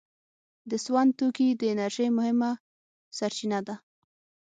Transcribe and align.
د 0.69 0.71
سون 0.83 1.07
توکي 1.17 1.47
د 1.59 1.61
انرژۍ 1.73 2.09
مهمه 2.17 2.51
سرچینه 3.17 3.59
ده. 3.67 3.75